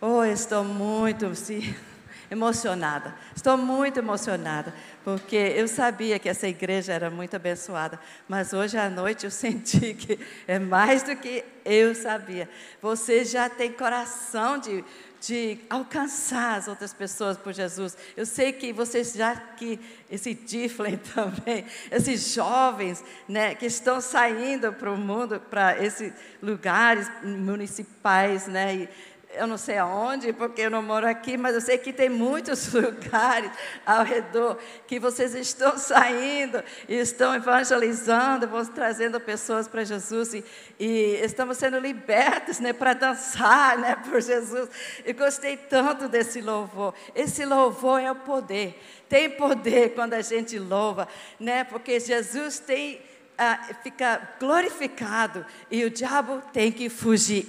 [0.00, 1.74] Oh, estou muito sim,
[2.30, 3.14] emocionada.
[3.34, 7.98] Estou muito emocionada, porque eu sabia que essa igreja era muito abençoada,
[8.28, 12.48] mas hoje à noite eu senti que é mais do que eu sabia.
[12.82, 14.84] Você já tem coração de
[15.26, 17.96] de alcançar as outras pessoas por Jesus.
[18.16, 24.72] Eu sei que vocês já que esse Difflin também, esses jovens, né, que estão saindo
[24.72, 28.88] para o mundo, para esses lugares municipais, né, e
[29.36, 32.72] eu não sei aonde, porque eu não moro aqui, mas eu sei que tem muitos
[32.74, 33.50] lugares
[33.84, 40.44] ao redor que vocês estão saindo e estão evangelizando, vão trazendo pessoas para Jesus e,
[40.78, 44.68] e, estamos sendo libertos, né, para dançar, né, por Jesus.
[45.04, 46.94] Eu gostei tanto desse louvor.
[47.14, 48.80] Esse louvor é o poder.
[49.08, 51.06] Tem poder quando a gente louva,
[51.38, 53.00] né, porque Jesus tem
[53.38, 57.46] ah, fica glorificado e o diabo tem que fugir.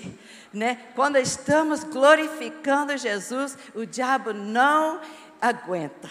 [0.53, 0.79] Né?
[0.95, 4.99] Quando estamos glorificando Jesus, o diabo não
[5.41, 6.09] aguenta.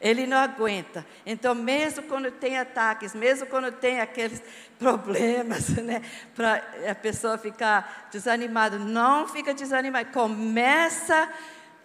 [0.00, 1.06] Ele não aguenta.
[1.24, 4.42] Então, mesmo quando tem ataques, mesmo quando tem aqueles
[4.76, 6.02] problemas, né,
[6.34, 10.10] para a pessoa ficar desanimada, não fica desanimada.
[10.10, 11.28] Começa a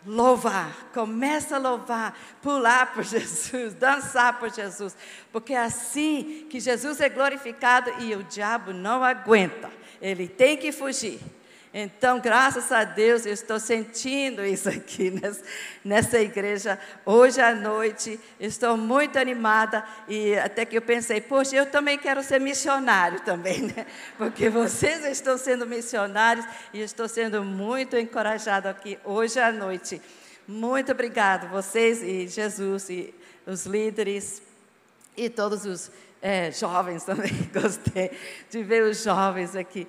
[0.06, 4.96] louvar, começa a louvar, pular por Jesus, dançar por Jesus,
[5.32, 9.70] porque é assim que Jesus é glorificado e o diabo não aguenta.
[10.02, 11.20] Ele tem que fugir.
[11.80, 15.14] Então, graças a Deus, eu estou sentindo isso aqui
[15.86, 18.20] nessa, igreja hoje à noite.
[18.40, 23.62] Estou muito animada e até que eu pensei, poxa, eu também quero ser missionário também,
[23.78, 23.86] né?
[24.18, 30.02] Porque vocês estão sendo missionários e estou sendo muito encorajado aqui hoje à noite.
[30.48, 33.14] Muito obrigado, vocês e Jesus e
[33.46, 34.42] os líderes
[35.16, 35.92] e todos os
[36.24, 37.32] é, jovens também.
[37.54, 38.10] Gostei
[38.50, 39.88] de ver os jovens aqui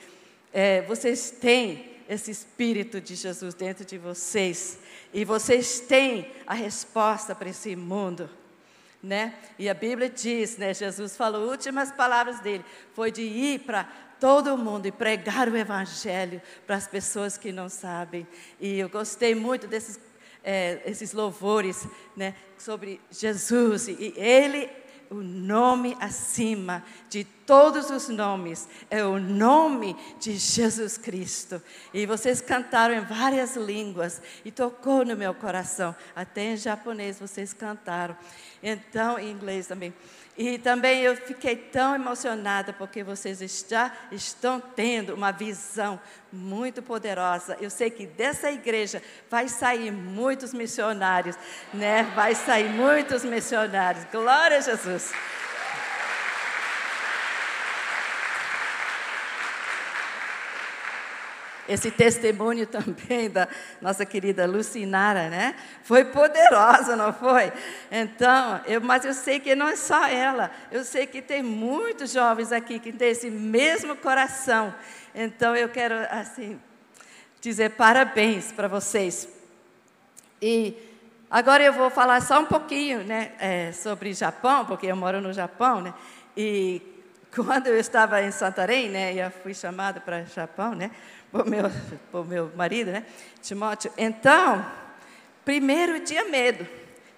[0.53, 4.79] é, vocês têm esse Espírito de Jesus dentro de vocês
[5.13, 8.31] e vocês têm a resposta para esse mundo.
[9.03, 9.35] Né?
[9.59, 12.65] E a Bíblia diz, né, Jesus falou, últimas palavras dele,
[12.95, 13.85] foi de ir para
[14.19, 18.27] todo mundo e pregar o Evangelho para as pessoas que não sabem.
[18.61, 20.01] E eu gostei muito desses
[20.43, 23.89] é, esses louvores né, sobre Jesus.
[23.89, 24.69] E Ele
[25.11, 31.63] o nome acima de todos os nomes é o nome de Jesus Cristo.
[31.95, 35.97] E vocês cantaram em várias línguas e tocou no meu coração.
[36.15, 38.17] Até em japonês vocês cantaram.
[38.63, 39.95] Então, em inglês também.
[40.39, 46.01] E também eu fiquei tão emocionada porque vocês já estão tendo uma visão
[46.33, 47.57] muito poderosa.
[47.61, 51.37] Eu sei que dessa igreja vai sair muitos missionários,
[51.75, 52.05] né?
[52.15, 54.05] Vai sair muitos missionários.
[54.13, 55.13] Glória a Jesus.
[61.69, 63.47] Esse testemunho também da
[63.81, 65.55] nossa querida Lucinara, né?
[65.83, 67.53] Foi poderosa, não foi?
[67.91, 72.11] Então, eu, mas eu sei que não é só ela, eu sei que tem muitos
[72.13, 74.75] jovens aqui que têm esse mesmo coração.
[75.15, 76.59] Então, eu quero, assim,
[77.41, 79.29] dizer parabéns para vocês.
[80.41, 80.75] E
[81.31, 85.33] agora eu vou falar só um pouquinho, né, é, sobre Japão, porque eu moro no
[85.33, 85.93] Japão, né?
[86.37, 86.81] E
[87.35, 90.91] quando eu estava em Santarém, né, eu fui chamada para Japão, né?
[91.31, 91.65] por meu,
[92.11, 93.05] por meu marido, né?
[93.43, 93.93] Timóteo.
[93.97, 94.65] Então,
[95.45, 96.67] primeiro tinha medo.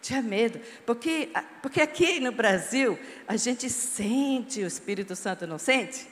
[0.03, 1.28] Tinha medo, porque,
[1.60, 6.09] porque aqui no Brasil a gente sente o Espírito Santo, não sente?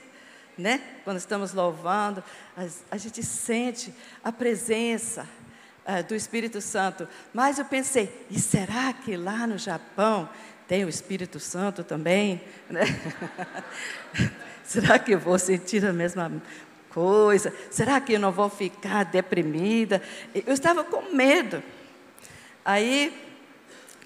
[0.55, 0.79] Né?
[1.03, 2.23] Quando estamos louvando,
[2.55, 3.91] a, a gente sente
[4.23, 5.27] a presença
[5.87, 7.07] uh, do Espírito Santo.
[7.33, 10.29] Mas eu pensei, e será que lá no Japão
[10.69, 12.39] tem o Espírito Santo também?
[12.69, 12.83] Né?
[14.63, 16.31] será que eu vou sentir a mesma
[16.91, 17.51] coisa?
[17.71, 19.99] Será que eu não vou ficar deprimida?
[20.45, 21.63] Eu estava com medo.
[22.63, 23.11] Aí,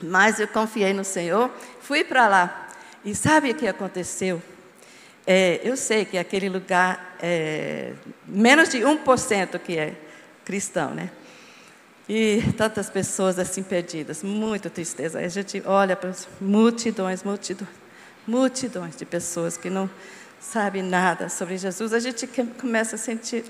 [0.02, 2.69] mas eu confiei no Senhor, fui para lá.
[3.03, 4.41] E sabe o que aconteceu?
[5.28, 7.91] É, eu sei que aquele lugar é
[8.25, 9.96] menos de 1% que é
[10.46, 11.12] cristão, né?
[12.08, 15.20] E tantas pessoas assim perdidas, muita tristeza.
[15.20, 17.70] A gente olha para multidões, multidões,
[18.28, 19.90] multidões de pessoas que não
[20.40, 22.28] sabe nada sobre Jesus, a gente
[22.59, 23.46] começa a sentir: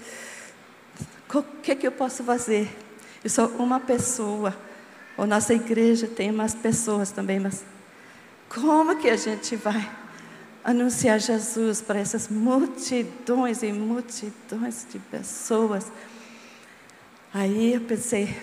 [1.33, 2.69] o que, que eu posso fazer?
[3.23, 4.55] Eu sou uma pessoa.
[5.15, 7.63] Ou nossa igreja tem mais pessoas também, mas
[8.49, 9.89] como que a gente vai
[10.63, 15.91] anunciar Jesus para essas multidões e multidões de pessoas?
[17.33, 18.37] Aí eu pensei,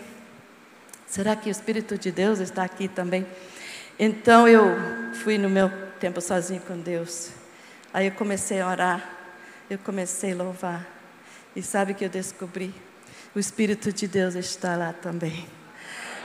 [1.07, 3.27] será que o Espírito de Deus está aqui também?
[3.99, 4.65] Então eu
[5.23, 5.71] fui no meu
[6.01, 7.31] tempo sozinho com Deus.
[7.93, 9.11] Aí eu comecei a orar,
[9.69, 10.87] eu comecei a louvar.
[11.55, 12.75] E sabe que eu descobri?
[13.35, 15.47] o Espírito de Deus está lá também.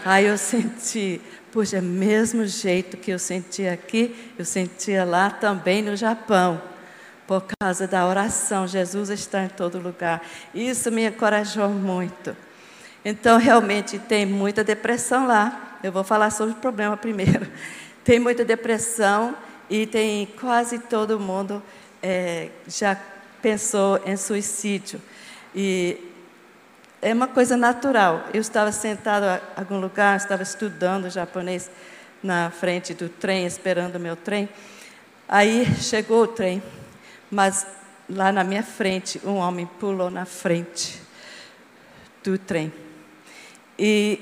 [0.03, 1.21] Aí eu senti,
[1.51, 6.61] puxa, é mesmo jeito que eu senti aqui, eu sentia lá também no Japão,
[7.27, 8.67] por causa da oração.
[8.67, 10.23] Jesus está em todo lugar.
[10.53, 12.35] Isso me encorajou muito.
[13.07, 15.77] Então, realmente, tem muita depressão lá.
[15.83, 17.47] Eu vou falar sobre o problema primeiro.
[18.03, 19.35] Tem muita depressão
[19.67, 21.61] e tem quase todo mundo
[22.03, 22.95] é, já
[23.41, 25.01] pensou em suicídio.
[25.55, 25.97] E
[27.01, 28.27] é uma coisa natural.
[28.31, 31.67] Eu estava sentado em algum lugar, estava estudando japonês
[32.21, 34.47] na frente do trem, esperando o meu trem.
[35.27, 36.61] Aí chegou o trem,
[37.31, 37.65] mas
[38.07, 41.01] lá na minha frente, um homem pulou na frente
[42.23, 42.71] do trem
[43.77, 44.19] e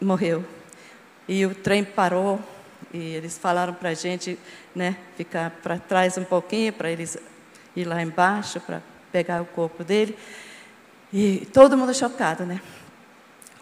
[0.00, 0.44] morreu.
[1.28, 2.40] E o trem parou
[2.92, 4.38] e eles falaram para a gente
[4.74, 7.18] né, ficar para trás um pouquinho, para eles
[7.74, 10.16] ir lá embaixo para pegar o corpo dele.
[11.12, 12.60] E todo mundo chocado, né?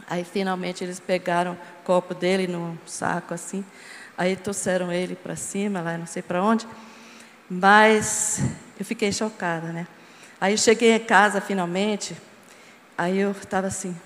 [0.09, 3.65] Aí finalmente eles pegaram o corpo dele num saco assim.
[4.17, 6.67] Aí trouxeram ele para cima, lá não sei para onde.
[7.49, 8.43] Mas
[8.79, 9.87] eu fiquei chocada, né?
[10.41, 12.17] Aí cheguei em casa finalmente.
[12.97, 13.97] Aí eu estava assim,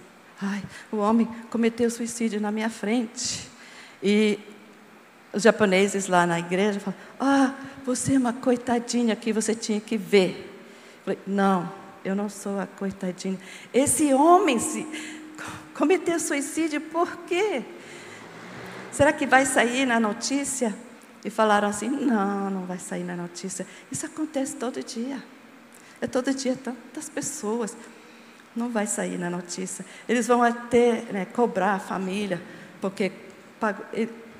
[0.40, 0.62] ai,
[0.92, 3.48] o homem cometeu suicídio na minha frente.
[4.02, 4.38] E
[5.32, 7.54] os japoneses lá na igreja falam, ah,
[7.84, 10.52] você é uma coitadinha que você tinha que ver.
[10.98, 11.72] Eu falei, não,
[12.04, 13.38] eu não sou a coitadinha.
[13.72, 14.86] Esse homem se
[15.74, 17.62] cometeu suicídio por quê?
[18.92, 20.74] Será que vai sair na notícia?
[21.24, 23.66] E falaram assim: não, não vai sair na notícia.
[23.90, 25.22] Isso acontece todo dia.
[26.00, 27.76] É todo dia tantas pessoas.
[28.56, 29.84] Não vai sair na notícia.
[30.08, 32.40] Eles vão até né, cobrar a família,
[32.80, 33.12] porque,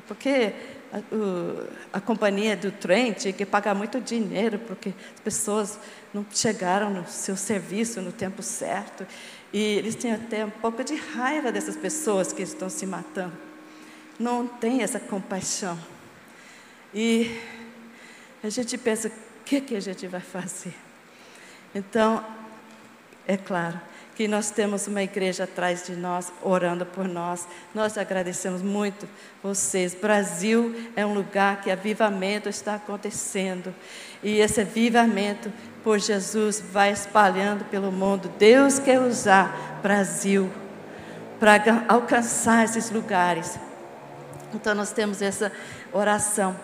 [0.09, 0.53] porque
[0.93, 5.79] a, a, companhia do trem tinha que pagar muito dinheiro, porque as pessoas
[6.15, 9.07] não chegaram no seu serviço no tempo certo.
[9.53, 13.37] E eles têm até um pouco de raiva dessas pessoas que estão se matando.
[14.19, 15.79] Não tem essa compaixão.
[16.95, 17.39] E
[18.43, 20.75] a gente pensa, o que, que a gente vai fazer?
[21.75, 22.25] Então,
[23.27, 23.81] é claro,
[24.17, 27.47] que nós temos uma igreja atrás de nós, orando por nós.
[27.75, 29.07] Nós agradecemos muito
[29.43, 29.95] vocês.
[29.95, 33.75] Brasil é um lugar que avivamento está acontecendo.
[34.23, 35.53] E esse avivamento
[35.85, 38.33] por Jesus vai espalhando pelo mundo.
[38.39, 40.51] Deus quer usar Brasil
[41.39, 43.59] para alcançar esses lugares.
[44.55, 45.53] Então nós temos essa
[45.93, 46.57] oração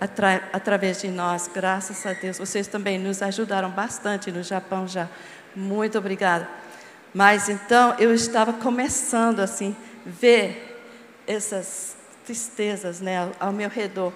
[0.00, 2.38] atra através de nós, graças a Deus.
[2.38, 5.08] Vocês também nos ajudaram bastante no Japão já.
[5.54, 6.61] Muito obrigada.
[7.14, 9.76] Mas então eu estava começando assim
[10.06, 10.82] ver
[11.26, 14.12] essas tristezas, né, ao, ao meu redor.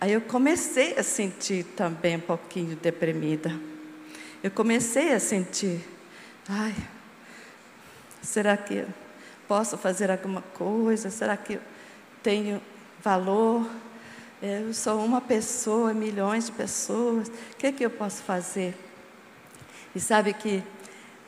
[0.00, 3.52] Aí eu comecei a sentir também um pouquinho deprimida.
[4.42, 5.80] Eu comecei a sentir,
[6.48, 6.74] ai,
[8.22, 8.88] será que eu
[9.48, 11.10] posso fazer alguma coisa?
[11.10, 11.60] Será que eu
[12.22, 12.60] tenho
[13.02, 13.68] valor?
[14.40, 17.26] Eu sou uma pessoa, milhões de pessoas.
[17.26, 18.76] O que, é que eu posso fazer?
[19.94, 20.62] E sabe que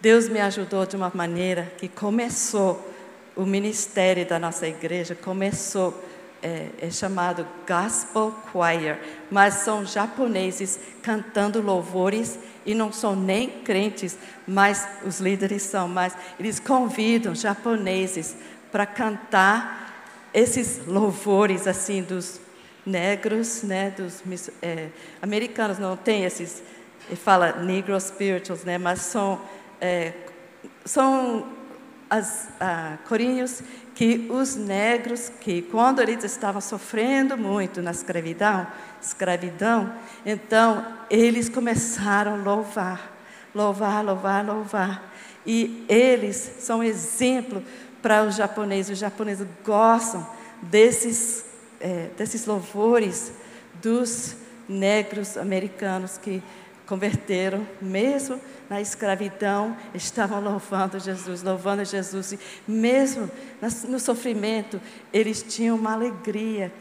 [0.00, 2.90] Deus me ajudou de uma maneira que começou
[3.36, 6.02] o ministério da nossa igreja, começou,
[6.42, 8.98] é, é chamado Gospel Choir,
[9.30, 14.16] mas são japoneses cantando louvores e não são nem crentes,
[14.46, 18.34] mas os líderes são, mas eles convidam japoneses
[18.72, 22.40] para cantar esses louvores assim dos
[22.86, 24.22] negros, né, dos
[24.62, 24.88] é,
[25.20, 25.78] americanos.
[25.78, 26.62] Não tem esses,
[27.16, 29.40] fala negro spirituals, né, mas são
[29.80, 30.12] é,
[30.84, 31.46] são
[32.08, 33.62] as ah, corinhos
[33.94, 38.66] que os negros, que quando eles estavam sofrendo muito na escravidão,
[39.00, 39.92] escravidão,
[40.26, 43.12] então eles começaram a louvar,
[43.54, 45.12] louvar, louvar, louvar.
[45.46, 47.62] E eles são exemplo
[48.02, 48.92] para os japoneses.
[48.92, 50.26] Os japoneses gostam
[50.62, 51.44] desses,
[51.80, 53.32] é, desses louvores
[53.82, 54.36] dos
[54.68, 56.42] negros americanos que
[56.90, 62.32] converteram, mesmo na escravidão, estavam louvando Jesus, louvando Jesus.
[62.32, 63.30] E mesmo
[63.88, 64.80] no sofrimento,
[65.12, 66.72] eles tinham uma alegria.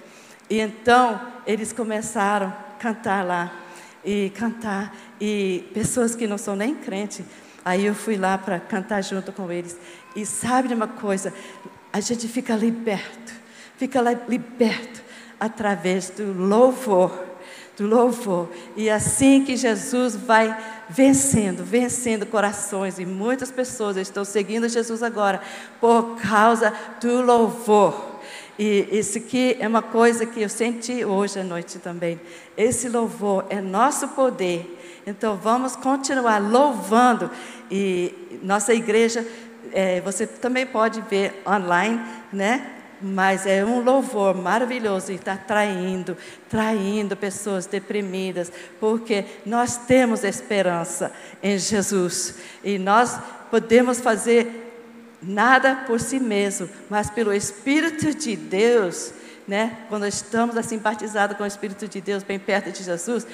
[0.49, 3.53] E então, eles começaram a cantar lá.
[4.03, 4.95] E cantar.
[5.21, 7.23] E pessoas que não são nem crentes.
[7.63, 9.77] Aí eu fui lá para cantar junto com eles.
[10.15, 11.31] E sabe de uma coisa?
[11.93, 13.31] A gente fica liberto.
[13.77, 15.03] Fica liberto
[15.39, 17.28] através do louvor
[17.79, 18.49] do louvor.
[18.75, 20.55] E assim que Jesus vai
[20.89, 25.41] vencendo, vencendo corações, e muitas pessoas estão seguindo Jesus agora
[25.79, 28.19] por causa do louvor.
[28.59, 32.19] E isso aqui é uma coisa que eu senti hoje à noite também.
[32.57, 34.77] Esse louvor é nosso poder.
[35.07, 37.31] Então vamos continuar louvando.
[37.71, 39.25] E nossa igreja
[39.71, 42.01] é, você também pode ver online,
[42.33, 42.78] né?
[43.01, 46.17] Mas é um louvor maravilhoso e está traindo,
[46.49, 53.17] traindo pessoas deprimidas, porque nós temos esperança em Jesus e nós
[53.49, 54.67] podemos fazer
[55.21, 59.13] nada por si mesmo, mas pelo Espírito de Deus,
[59.47, 59.77] né?
[59.89, 63.25] Quando estamos assim batizados com o Espírito de Deus bem perto de Jesus,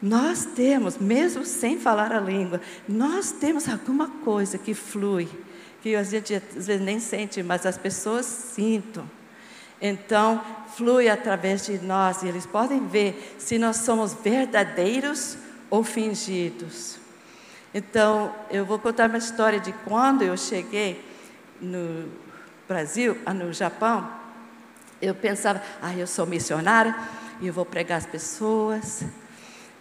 [0.00, 5.28] nós temos, mesmo sem falar a língua, nós temos alguma coisa que flui
[5.82, 9.04] que a gente às vezes nem sente, mas as pessoas sintam.
[9.80, 10.40] Então,
[10.76, 15.36] flui através de nós e eles podem ver se nós somos verdadeiros
[15.68, 16.98] ou fingidos.
[17.74, 21.04] Então, eu vou contar uma história de quando eu cheguei
[21.60, 22.08] no
[22.68, 24.08] Brasil, ah, no Japão.
[25.00, 26.94] Eu pensava, ah, eu sou missionária
[27.40, 29.02] e eu vou pregar as pessoas.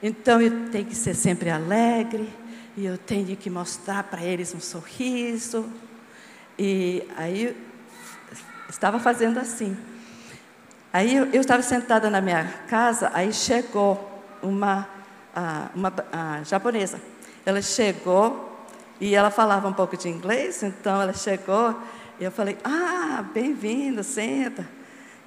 [0.01, 2.27] Então, eu tenho que ser sempre alegre
[2.75, 5.69] e eu tenho que mostrar para eles um sorriso.
[6.57, 7.55] E aí
[8.69, 9.77] estava fazendo assim.
[10.93, 14.87] Aí eu, estava sentada na minha casa, aí chegou uma,
[15.73, 15.93] uma
[16.43, 16.99] japonesa.
[17.45, 18.67] Ela chegou
[18.99, 21.75] e ela falava um pouco de inglês, então ela chegou
[22.19, 24.67] e eu falei, ah, bem-vindo, senta.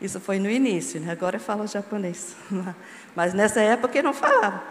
[0.01, 1.13] Isso foi no início, né?
[1.13, 2.37] agora eu falo japonês.
[3.17, 4.63] Mas nessa época eu não falava.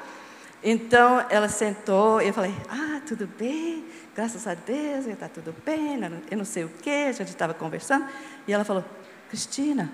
[0.64, 3.84] Então ela sentou e eu falei, ah, tudo bem?
[4.16, 8.08] graças a Deus, está tudo bem, eu não sei o que, a gente estava conversando.
[8.48, 8.86] E ela falou,
[9.30, 9.92] Cristina,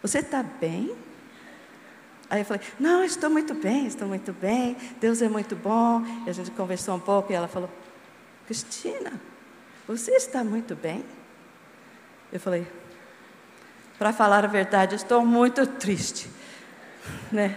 [0.00, 0.96] você está bem?
[2.30, 6.02] Aí eu falei, não, estou muito bem, estou muito bem, Deus é muito bom.
[6.26, 7.70] E a gente conversou um pouco e ela falou,
[8.46, 9.20] Cristina,
[9.86, 11.04] você está muito bem?
[12.32, 12.66] Eu falei,
[13.98, 16.30] para falar a verdade, estou muito triste,
[17.32, 17.56] né?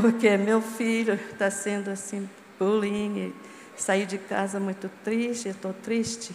[0.00, 3.32] Porque meu filho está sendo assim, bullying,
[3.76, 6.34] Saí de casa muito triste, estou triste.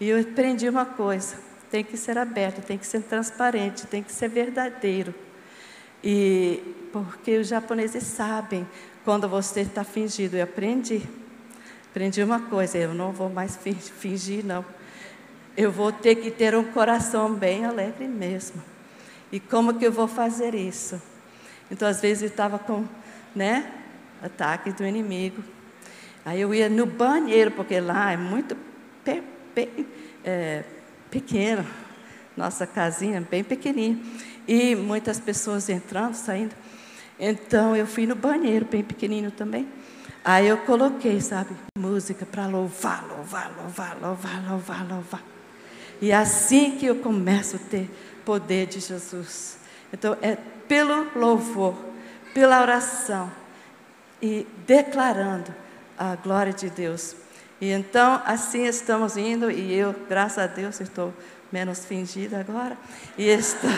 [0.00, 1.36] E eu aprendi uma coisa:
[1.70, 5.12] tem que ser aberto, tem que ser transparente, tem que ser verdadeiro.
[6.02, 8.66] E porque os japoneses sabem
[9.04, 10.36] quando você está fingido.
[10.36, 11.02] Eu aprendi.
[11.90, 13.58] Aprendi uma coisa: eu não vou mais
[13.98, 14.64] fingir, não.
[15.56, 18.62] Eu vou ter que ter um coração bem alegre mesmo.
[19.32, 21.00] E como que eu vou fazer isso?
[21.70, 22.84] Então, às vezes, estava com
[23.34, 23.70] né,
[24.22, 25.42] ataque do inimigo.
[26.24, 28.56] Aí eu ia no banheiro, porque lá é muito
[29.04, 29.22] pe,
[29.54, 29.86] pe,
[30.24, 30.64] é,
[31.10, 31.64] pequeno,
[32.36, 33.98] nossa casinha bem pequenininha,
[34.46, 36.54] e muitas pessoas entrando, saindo.
[37.18, 39.68] Então eu fui no banheiro, bem pequenino também.
[40.24, 45.22] Aí eu coloquei, sabe, música para louvar, louvar, louvar, louvar, louvar, louvar.
[46.00, 47.88] E é assim que eu começo a ter
[48.24, 49.56] poder de Jesus.
[49.92, 50.36] Então é
[50.68, 51.74] pelo louvor,
[52.34, 53.30] pela oração
[54.20, 55.54] e declarando
[55.98, 57.16] a glória de Deus.
[57.60, 61.12] E então, assim estamos indo, e eu, graças a Deus, estou
[61.50, 62.76] menos fingida agora,
[63.16, 63.70] e estou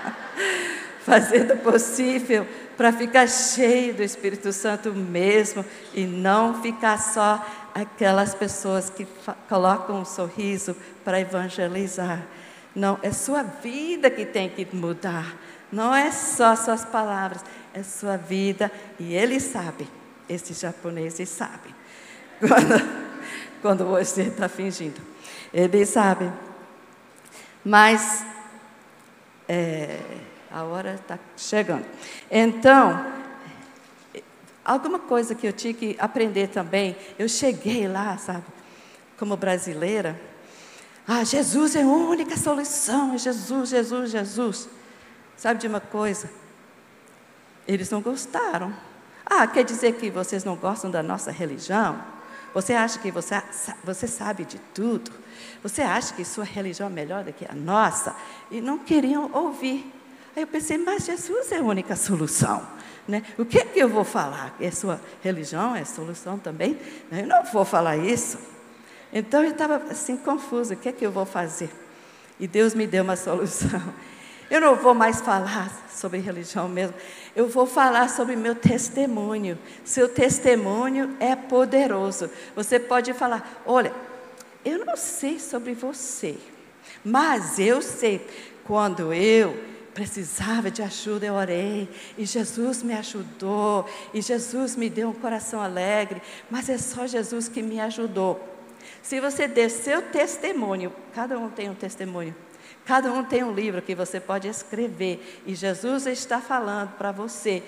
[1.04, 8.34] fazendo o possível para ficar cheio do Espírito Santo mesmo, e não ficar só aquelas
[8.34, 9.06] pessoas que
[9.46, 12.22] colocam um sorriso para evangelizar.
[12.76, 15.34] Não, é sua vida que tem que mudar,
[15.72, 17.42] não é só suas palavras,
[17.72, 19.88] é sua vida, e Ele sabe
[20.28, 21.74] esses japoneses sabem
[22.38, 23.06] quando,
[23.62, 25.00] quando você está fingindo.
[25.54, 26.32] Eles sabem.
[27.64, 28.24] Mas
[29.48, 29.98] é,
[30.50, 31.86] a hora está chegando.
[32.30, 33.06] Então,
[34.64, 36.96] alguma coisa que eu tinha que aprender também.
[37.18, 38.44] Eu cheguei lá, sabe,
[39.18, 40.20] como brasileira.
[41.08, 44.68] Ah, Jesus é a única solução, é Jesus, Jesus, Jesus.
[45.36, 46.28] Sabe de uma coisa?
[47.66, 48.74] Eles não gostaram.
[49.24, 52.02] Ah, quer dizer que vocês não gostam da nossa religião?
[52.54, 53.40] Você acha que você,
[53.84, 55.12] você sabe de tudo?
[55.62, 58.16] Você acha que sua religião é melhor do que a nossa?
[58.50, 59.92] E não queriam ouvir.
[60.34, 62.66] Aí eu pensei, mas Jesus é a única solução.
[63.06, 63.22] Né?
[63.38, 64.56] O que, que eu vou falar?
[64.60, 66.78] É sua religião é solução também?
[67.12, 68.55] Eu não vou falar isso.
[69.18, 71.70] Então eu estava assim confusa, o que é que eu vou fazer?
[72.38, 73.80] E Deus me deu uma solução.
[74.48, 76.94] Eu não vou mais falar sobre religião mesmo.
[77.34, 79.58] Eu vou falar sobre meu testemunho.
[79.84, 82.30] Seu testemunho é poderoso.
[82.54, 83.92] Você pode falar: olha,
[84.64, 86.36] eu não sei sobre você,
[87.04, 88.24] mas eu sei
[88.62, 89.58] quando eu
[89.92, 95.60] precisava de ajuda, eu orei, e Jesus me ajudou, e Jesus me deu um coração
[95.60, 98.55] alegre, mas é só Jesus que me ajudou.
[99.02, 102.34] Se você der seu testemunho, cada um tem um testemunho,
[102.86, 105.42] Cada um tem um livro que você pode escrever.
[105.44, 107.60] E Jesus está falando para você,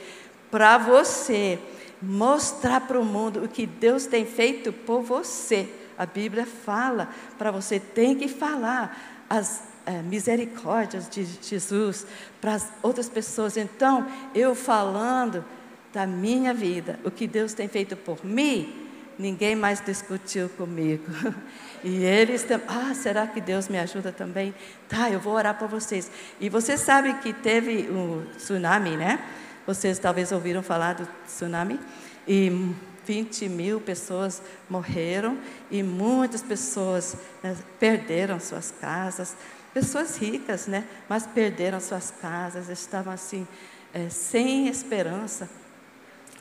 [0.49, 1.59] para você
[2.01, 7.51] mostrar para o mundo o que Deus tem feito por você A Bíblia fala para
[7.51, 12.07] você, tem que falar as é, misericórdias de Jesus
[12.41, 13.57] para as outras pessoas.
[13.57, 15.45] Então, eu falando
[15.93, 18.78] da minha vida, o que Deus tem feito por mim,
[19.19, 21.05] ninguém mais discutiu comigo.
[21.85, 24.53] E eles, ah, será que Deus me ajuda também?
[24.89, 26.11] Tá, eu vou orar por vocês.
[26.41, 29.25] E você sabe que teve um tsunami, né?
[29.65, 31.79] Vocês talvez ouviram falar do tsunami.
[32.27, 32.75] E
[33.07, 35.39] 20 mil pessoas morreram
[35.71, 39.37] e muitas pessoas né, perderam suas casas.
[39.73, 40.85] Pessoas ricas, né?
[41.09, 43.47] Mas perderam suas casas, estavam assim,
[43.95, 45.49] é, sem esperança.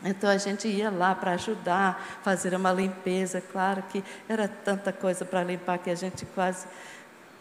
[0.03, 3.41] Então a gente ia lá para ajudar, fazer uma limpeza.
[3.41, 6.67] Claro que era tanta coisa para limpar que a gente quase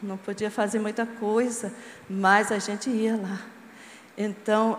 [0.02, 1.72] não podia fazer muita coisa,
[2.08, 3.40] mas a gente ia lá.
[4.16, 4.78] Então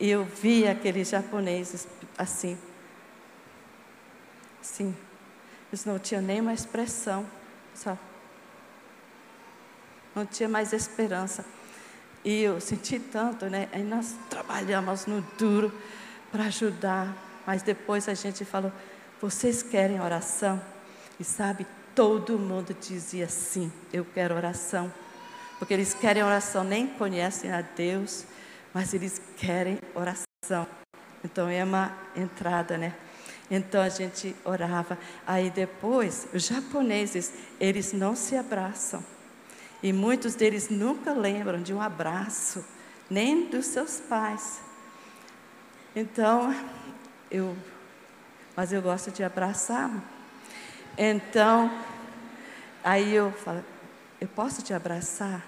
[0.00, 2.58] eu vi aqueles japoneses assim,
[4.60, 4.96] sim,
[5.70, 7.26] eles não tinham nem uma expressão,
[7.74, 7.96] só.
[10.14, 11.44] Não tinha mais esperança.
[12.24, 13.68] E eu senti tanto, né?
[13.72, 15.72] Aí nós trabalhamos no duro
[16.32, 17.14] para ajudar.
[17.46, 18.72] Mas depois a gente falou:
[19.20, 20.60] vocês querem oração?
[21.20, 24.92] E sabe, todo mundo dizia sim, eu quero oração.
[25.58, 28.24] Porque eles querem oração, nem conhecem a Deus,
[28.74, 30.66] mas eles querem oração.
[31.22, 32.94] Então é uma entrada, né?
[33.48, 34.98] Então a gente orava.
[35.24, 39.04] Aí depois, os japoneses, eles não se abraçam.
[39.82, 42.64] E muitos deles nunca lembram de um abraço,
[43.10, 44.60] nem dos seus pais.
[45.94, 46.54] Então,
[47.30, 47.56] eu,
[48.56, 49.90] mas eu gosto de abraçar.
[50.96, 51.70] Então,
[52.82, 53.64] aí eu falo,
[54.20, 55.44] eu posso te abraçar?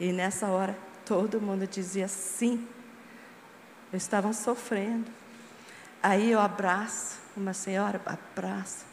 [0.00, 2.66] E nessa hora, todo mundo dizia sim.
[3.92, 5.10] Eles estavam sofrendo.
[6.02, 8.84] Aí eu abraço uma senhora, abraço.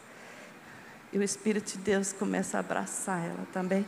[1.12, 3.86] E o Espírito de Deus começa a abraçar ela também.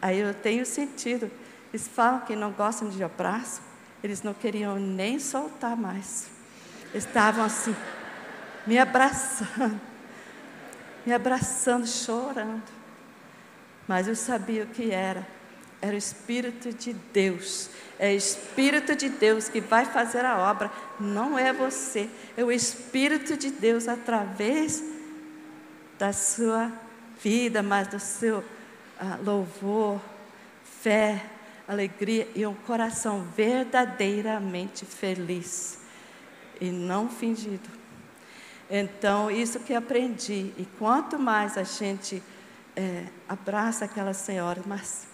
[0.00, 1.30] Aí eu tenho sentido.
[1.72, 3.62] Eles falam que não gostam de abraço,
[4.04, 6.26] eles não queriam nem soltar mais.
[6.92, 7.74] Estavam assim,
[8.66, 9.80] me abraçando,
[11.06, 12.62] me abraçando, chorando.
[13.88, 15.26] Mas eu sabia o que era.
[15.80, 17.70] Era o Espírito de Deus.
[17.98, 20.70] É o Espírito de Deus que vai fazer a obra.
[21.00, 22.10] Não é você.
[22.36, 24.84] É o Espírito de Deus através
[25.98, 26.70] da sua
[27.22, 28.44] vida, mas do seu
[29.00, 29.98] ah, louvor,
[30.82, 31.24] fé,
[31.66, 35.78] alegria e um coração verdadeiramente feliz
[36.60, 37.68] e não fingido.
[38.70, 40.52] Então, isso que aprendi.
[40.56, 42.22] E quanto mais a gente
[42.76, 45.06] é, abraça aquelas senhoras, mas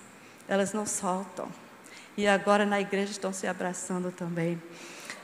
[0.48, 1.48] elas não soltam.
[2.16, 4.60] E agora na igreja estão se abraçando também.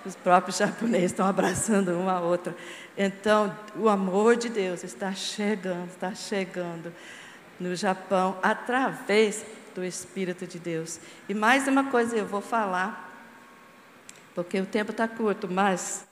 [0.05, 2.57] Os próprios japoneses estão abraçando uma a outra.
[2.97, 6.93] Então, o amor de Deus está chegando, está chegando
[7.59, 9.45] no Japão através
[9.77, 10.99] do Espírito de Deus.
[11.29, 13.15] E mais uma coisa eu vou falar,
[14.35, 16.07] porque o tempo está curto, mas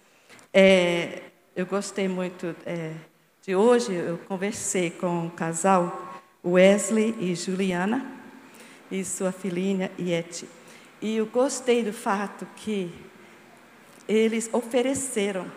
[0.53, 1.23] é,
[1.57, 2.93] eu gostei muito é,
[3.41, 3.95] de hoje.
[3.95, 8.07] Eu conversei com um casal, Wesley e Juliana,
[8.91, 10.47] e sua filhinha Yeti.
[11.01, 12.95] E eu gostei do fato que
[14.07, 15.51] eles ofereceram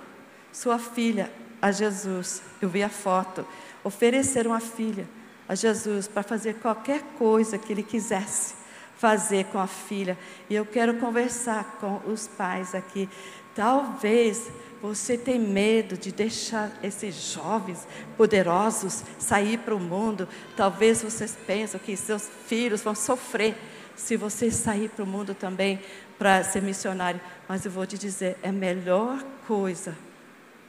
[0.53, 1.29] sua filha
[1.61, 2.41] a Jesus.
[2.61, 3.45] Eu vi a foto.
[3.83, 5.05] Ofereceram a filha
[5.47, 8.55] a Jesus para fazer qualquer coisa que ele quisesse
[8.97, 10.17] fazer com a filha.
[10.49, 13.07] E eu quero conversar com os pais aqui.
[13.55, 20.27] Talvez você tenha medo de deixar esses jovens poderosos sair para o mundo.
[20.55, 23.55] Talvez vocês pensam que seus filhos vão sofrer
[23.95, 25.79] se você sair para o mundo também
[26.17, 27.21] para ser missionário.
[27.47, 29.95] Mas eu vou te dizer, é a melhor coisa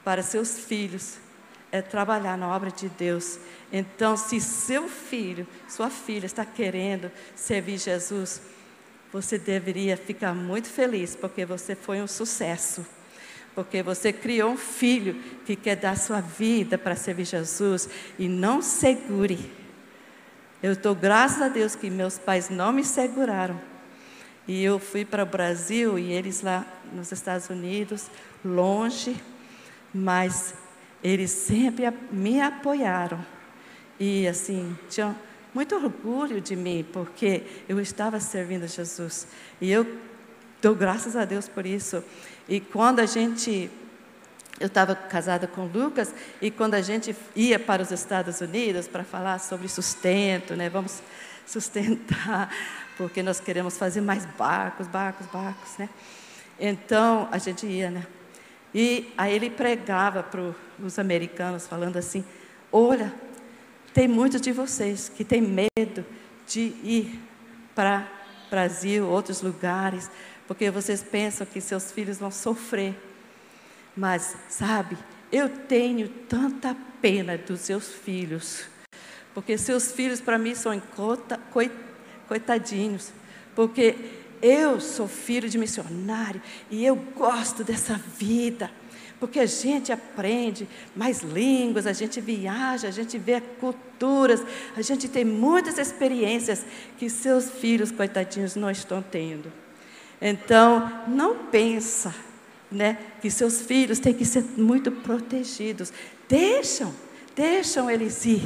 [0.03, 1.17] para seus filhos
[1.71, 3.39] é trabalhar na obra de Deus.
[3.71, 8.41] Então, se seu filho, sua filha está querendo servir Jesus,
[9.11, 12.85] você deveria ficar muito feliz, porque você foi um sucesso.
[13.55, 18.61] Porque você criou um filho que quer dar sua vida para servir Jesus e não
[18.61, 19.51] segure.
[20.61, 23.59] Eu estou, graças a Deus, que meus pais não me seguraram.
[24.47, 28.07] E eu fui para o Brasil e eles lá nos Estados Unidos,
[28.43, 29.15] longe,
[29.93, 30.53] mas
[31.03, 33.23] eles sempre me apoiaram.
[33.99, 35.15] E assim, tinham
[35.53, 39.27] muito orgulho de mim, porque eu estava servindo Jesus.
[39.59, 39.85] E eu
[40.61, 42.03] dou graças a Deus por isso.
[42.47, 43.69] E quando a gente.
[44.59, 49.05] Eu estava casada com Lucas, e quando a gente ia para os Estados Unidos para
[49.05, 50.69] falar sobre sustento, né?
[50.69, 51.01] Vamos
[51.47, 52.53] sustentar,
[52.97, 55.87] porque nós queremos fazer mais barcos, barcos, barcos, né?
[56.59, 58.05] Então a gente ia, né?
[58.73, 62.23] E aí ele pregava para os americanos, falando assim:
[62.71, 63.13] Olha,
[63.93, 66.05] tem muitos de vocês que têm medo
[66.47, 67.19] de ir
[67.73, 68.07] para
[68.49, 70.09] Brasil, outros lugares,
[70.47, 72.95] porque vocês pensam que seus filhos vão sofrer.
[73.95, 74.97] Mas, sabe,
[75.31, 78.65] eu tenho tanta pena dos seus filhos,
[79.33, 80.79] porque seus filhos para mim são
[82.27, 83.11] coitadinhos,
[83.55, 83.95] porque
[84.41, 88.71] eu sou filho de missionário e eu gosto dessa vida.
[89.19, 94.41] Porque a gente aprende mais línguas, a gente viaja, a gente vê culturas,
[94.77, 96.65] a gente tem muitas experiências
[96.97, 99.51] que seus filhos, coitadinhos, não estão tendo.
[100.21, 102.15] Então, não pensa
[102.71, 105.91] né, que seus filhos têm que ser muito protegidos.
[106.29, 106.93] Deixam,
[107.35, 108.43] deixam eles ir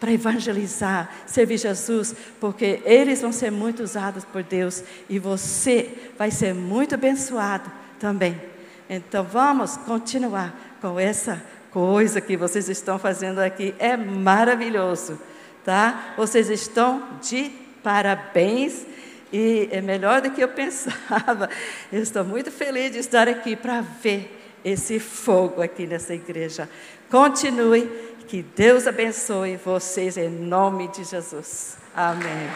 [0.00, 6.30] para evangelizar, servir Jesus, porque eles vão ser muito usados por Deus e você vai
[6.30, 8.40] ser muito abençoado também.
[8.88, 13.74] Então vamos continuar com essa coisa que vocês estão fazendo aqui.
[13.78, 15.18] É maravilhoso,
[15.64, 16.14] tá?
[16.16, 17.50] Vocês estão de
[17.82, 18.86] parabéns
[19.32, 21.48] e é melhor do que eu pensava.
[21.92, 26.68] Eu estou muito feliz de estar aqui para ver esse fogo aqui nessa igreja.
[27.10, 27.88] Continue,
[28.26, 31.76] que Deus abençoe vocês em nome de Jesus.
[31.94, 32.50] Amém.